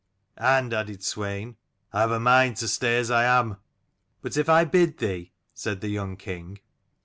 "And," 0.39 0.73
added 0.73 1.01
Swein, 1.03 1.57
"I 1.93 2.01
have 2.01 2.09
a 2.09 2.19
mind 2.19 2.57
to 2.57 2.67
stay 2.67 2.97
as 2.97 3.11
I 3.11 3.23
am." 3.23 3.57
"But 4.23 4.35
if 4.35 4.49
I 4.49 4.63
bid 4.65 4.97
thee?" 4.97 5.31
said 5.53 5.81
the 5.81 5.89
young 5.89 6.17
king. 6.17 6.57